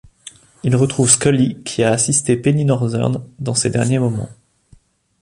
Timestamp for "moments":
3.99-4.29